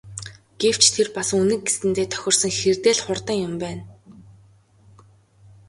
[0.61, 3.83] Гэвч тэр бас Үнэг гэсэндээ тохирсон хэрдээ л хурдан юм байна.